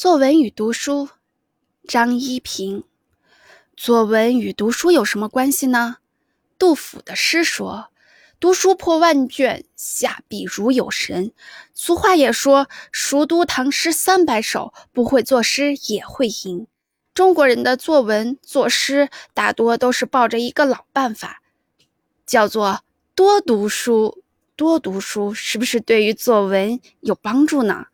[0.00, 1.10] 作文与读书，
[1.86, 2.84] 张一平。
[3.76, 5.98] 作文与读书有什么关系呢？
[6.58, 7.90] 杜甫的诗说
[8.40, 11.32] ：“读书破万卷，下笔如有神。”
[11.76, 16.66] 俗话也说：“熟读唐诗三百首，不会作诗也会吟。”
[17.12, 21.42] 中国人的作文作诗大多都是抱着一个老办法，
[22.24, 22.80] 叫做
[23.14, 24.22] 多读书。
[24.56, 27.88] 多读书是不是对于作文有帮助呢？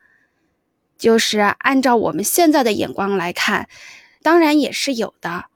[0.98, 3.68] 就是按照我们现在的眼光来看，
[4.22, 5.46] 当然也是有的。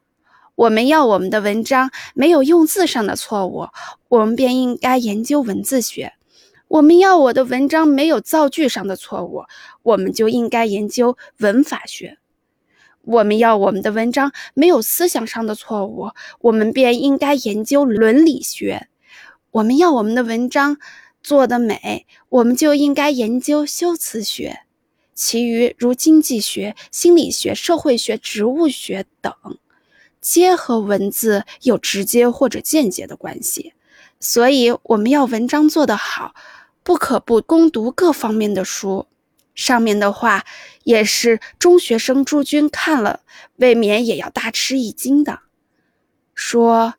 [0.55, 3.69] 我们要我们的文章没有用字上的错误，
[4.09, 6.11] 我们便应该研究文字学；
[6.69, 9.45] 我们要我的文章没有造句上的错误，
[9.83, 12.19] 我们就应该研究文法学；
[13.03, 16.11] 我们要我们的文章没有思想上的错误，
[16.41, 18.89] 我们便应该研究伦理学；
[19.53, 20.77] 我们要我们的文章
[21.23, 24.61] 做得美，我们就应该研究修辞学。
[25.23, 29.35] 其余如经济学、心理学、社会学、植物学等，
[30.19, 33.75] 皆和文字有直接或者间接的关系。
[34.19, 36.35] 所以，我们要文章做得好，
[36.83, 39.09] 不可不攻读各方面的书。
[39.55, 40.47] 上面的话
[40.85, 43.21] 也是中学生诸君看了，
[43.57, 45.41] 未免也要大吃一惊的。
[46.35, 46.95] 说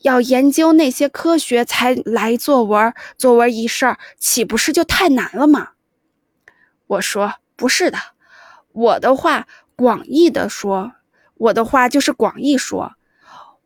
[0.00, 5.72] 要研究那些科学才来作文，作文一事儿岂不是就太难了吗？
[6.86, 7.34] 我说。
[7.58, 7.98] 不是的，
[8.70, 10.92] 我的话广义的说，
[11.34, 12.92] 我的话就是广义说，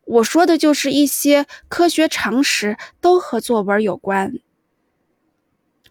[0.05, 4.39] 我说的就是一些科学常识都和作文有关，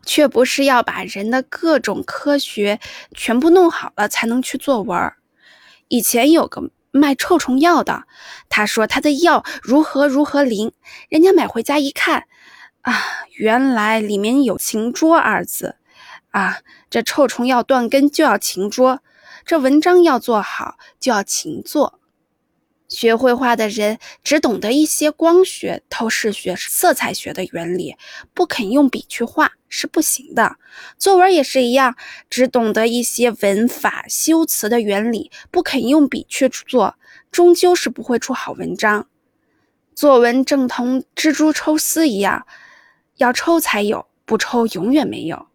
[0.04, 2.80] 却不是要把人的各种科学
[3.14, 5.14] 全部弄好了才能去作文。
[5.88, 8.06] 以前有个卖臭虫药的，
[8.50, 10.74] 他说他的药如何如何灵，
[11.08, 12.26] 人家买回家一看，
[12.82, 13.00] 啊，
[13.38, 15.76] 原来里面有“情捉”二字。
[16.32, 19.00] 啊，这臭虫要断根就要勤捉，
[19.46, 22.00] 这文章要做好就要勤做。
[22.88, 27.96] 学绘画的人只懂得一些光学、透视学、色彩学的原理，
[28.34, 30.58] 不肯用笔去画是不行的。
[30.98, 31.96] 作文也是一样，
[32.30, 36.96] 只懂得一些文法、修辞的原理，不肯用笔去做，
[37.32, 39.08] 终究是不会出好文章。
[39.96, 42.46] 作文正同蜘蛛抽丝一样，
[43.16, 45.48] 要抽才有，不抽永远没有。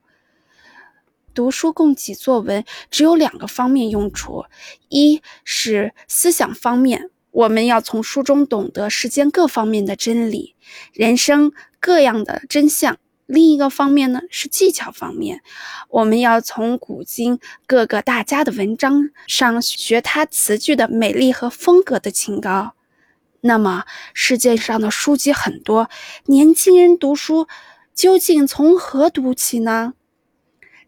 [1.36, 4.46] 读书供给作文只有两个方面用处，
[4.88, 10.56] 一是思想方面，我们要从书中懂得世间各方面的真理、
[10.94, 12.94] 人生各样的真相；
[13.26, 15.42] 另一个方面呢是技巧方面，
[15.90, 22.72] 我们要从古今各个大家的文章上学他词句的美丽和风格的清高。
[23.42, 25.90] 那么世界上的书籍很多，
[26.24, 27.46] 年轻人读书
[27.94, 29.92] 究竟从何读起呢？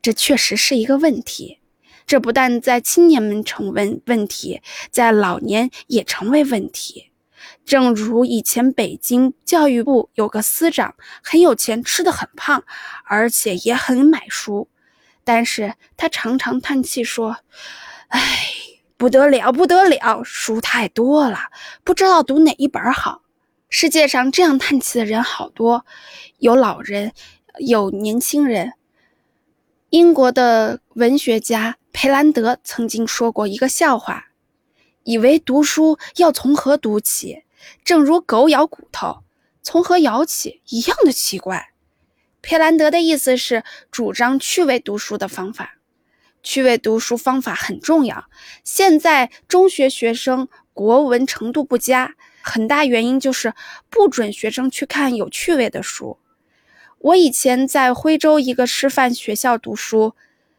[0.01, 1.59] 这确实是一个问题，
[2.07, 7.11] 这不但在青年们成问问题，在老年也成为问题。
[7.65, 12.65] 正如以前北京教育部有个司长很有钱，吃的很胖，
[13.05, 14.69] 而且也很买书，
[15.23, 17.37] 但是他常常叹气说
[18.09, 18.21] ：“哎，
[18.97, 21.39] 不得了，不得了，书太多了，
[21.85, 23.23] 不知道读哪一本好。”
[23.71, 25.85] 世界上这样叹气的人好多，
[26.39, 27.13] 有老人，
[27.59, 28.73] 有年轻人。
[29.91, 34.27] 英国的文学家培兰德曾经说过一个笑话，
[35.05, 37.45] 以为读书要从何读起，
[37.85, 39.25] 正如狗咬骨头，
[39.63, 41.71] 从何咬起一样的奇怪。
[42.43, 45.79] 培兰德的意思是主张趣味读书的方法，
[46.43, 48.27] 趣味读书方法很重要。
[48.65, 53.55] 现在中学学生国文程度不佳，很大原因就是
[53.89, 56.19] 不准学生去看有趣味的书。
[57.01, 60.15] 我以前在徽州一个师范学校读书，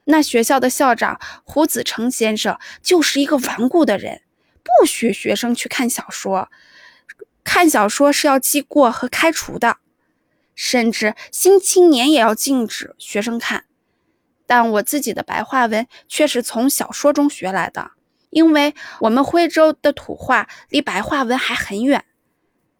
[0.05, 4.21] 那学校的校长胡子成先生就是一个顽固的人，
[4.63, 6.49] 不许学生去看小说，
[7.43, 9.77] 看小说是要记过和开除的，
[10.55, 13.65] 甚至《新青年》也要禁止学生看。
[14.47, 17.91] 但我自己的白话文却是从小说中学来的，
[18.29, 22.05] 因为我们徽州的土话离白话文还很远。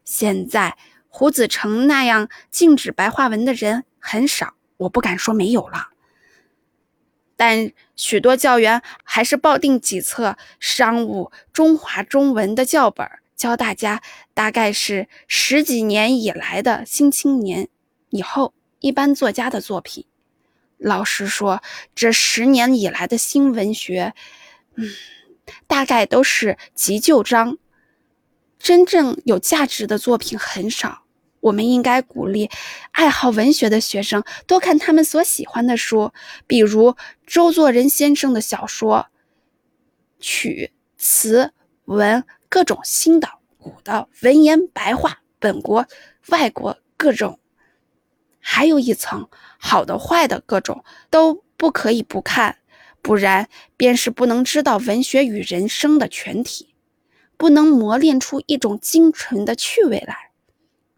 [0.05, 0.77] 现在。
[1.09, 5.89] 胡子成那样禁止白话文的人很少，我不敢说没有了，
[7.35, 14.01] 但许多教员还是抱定几册商务中华中文的教本，教大家
[14.33, 17.67] 大概是十几年以来的新青年
[18.09, 20.05] 以后一般作家的作品。
[20.77, 21.61] 老实说，
[21.95, 24.13] 这十年以来的新文学，
[24.75, 24.87] 嗯，
[25.67, 27.57] 大概都是急救章。
[28.59, 31.03] 真正有价值的作品很少，
[31.39, 32.49] 我们应该鼓励
[32.91, 36.11] 爱好文学的学生多看他们所喜欢的书，
[36.45, 36.95] 比如
[37.25, 39.07] 周作人先生的小说，
[40.19, 41.53] 曲、词、
[41.85, 45.87] 文各种新的、古的文言白话，本国、
[46.27, 47.39] 外国各种，
[48.39, 52.57] 还有一层好的、坏的各种都不可以不看，
[53.01, 53.47] 不然
[53.77, 56.68] 便是不能知道文学与人生的全体，
[57.39, 60.31] 不能磨练出一种精纯的趣味来。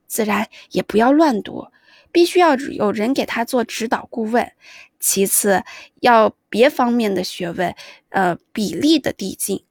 [0.08, 1.68] 自然也不要乱读，
[2.12, 4.52] 必须要有人给他做指导顾问。
[5.00, 5.64] 其次，
[6.00, 7.76] 要别方面的学问，
[8.10, 9.64] 呃，比例的递进，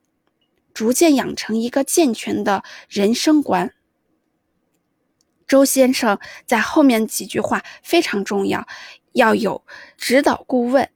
[0.72, 3.74] 逐渐养成一个健全的人生观。
[5.48, 8.68] 周先生在后面几句话非常重要，
[9.12, 9.64] 要有
[9.96, 10.88] 指导顾问，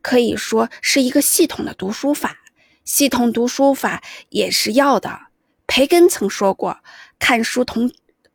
[0.00, 2.38] 可以说是一个系统的读书法。
[2.84, 5.28] 系统读书法也是要的。
[5.66, 6.78] 培根曾说过，
[7.18, 7.90] 看书同。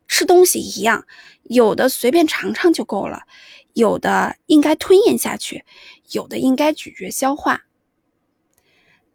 [0.08, 1.08] 吃东西一样，
[1.46, 3.24] 有的随便尝尝就够了，
[3.74, 5.66] 有的应该吞咽下去，
[6.12, 7.64] 有的应该咀嚼消化。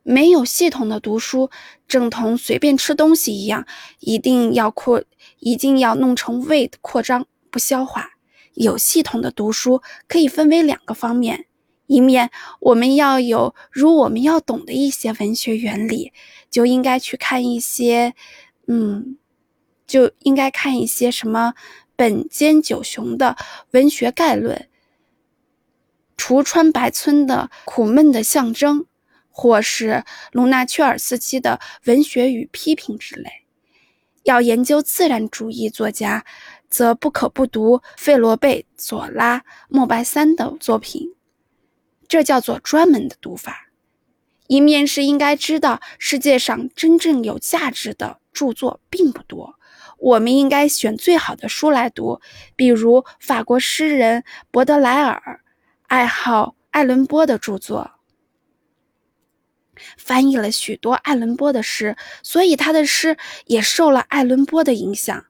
[0.02, 1.48] 没有系统的读书，
[1.86, 3.68] 正同随便吃东西一样，
[4.00, 5.04] 一定要扩，
[5.38, 8.10] 一定要弄成胃扩张不消化。
[8.54, 11.46] 有系统的读书可以分为两个方面：
[11.90, 16.12] 一面我们要有，如我们要懂的一些文学原理，
[16.48, 18.14] 就应该去看一些，
[18.66, 19.16] 嗯。
[19.90, 21.54] 就应该看一些什么
[21.96, 23.36] 本间九雄的
[23.72, 24.68] 文学概论，
[26.16, 28.86] 橱川白村的苦闷的象征，
[29.30, 33.28] 或是卢纳丘尔斯基的文学与批评之类。
[34.22, 36.24] 要研究自然主义作家，
[36.68, 41.12] 则不可不读费罗贝、左拉、莫白三的作品，
[42.10, 43.68] 这叫做专门的读法。
[44.48, 49.54] 一面是应该知道世界上真正有价值的著作并不多。
[49.96, 52.20] 我们应该选最好的书来读，
[52.56, 55.40] 比如法国诗人博德莱尔，
[55.86, 57.92] 爱好爱伦坡的著作，
[59.96, 63.16] 翻译了许多爱伦坡的诗，所以他的诗
[63.46, 65.26] 也受了爱伦坡的影响。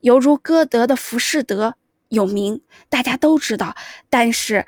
[0.00, 1.70] 犹如歌德的《浮士德》
[2.08, 3.76] 有名，大家都知道，
[4.08, 4.64] 但是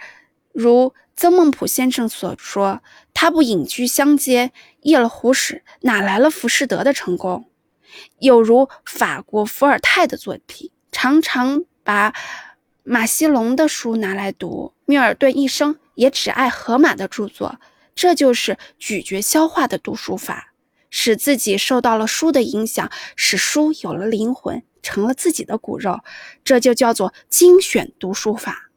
[0.53, 2.83] 如曾孟朴先生所说，
[3.13, 7.51] 他不隐居乡间，夜了胡使，哪来了《浮士德》的成功？
[8.21, 12.15] 有如法国伏尔泰的作品，常常把
[12.85, 14.73] 马西龙的书拿来读。
[14.87, 17.61] 米尔顿一生也只爱荷马的著作，
[17.95, 20.55] 这就是咀嚼消化的读书法，
[20.89, 26.01] 使自己受到了书的影响，使书有了灵魂，成了自己的骨肉，
[26.43, 28.70] 这就叫做精选读书法。